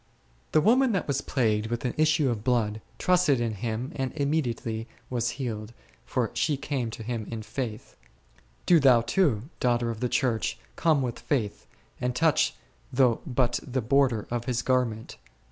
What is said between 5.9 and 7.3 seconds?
for she came to Him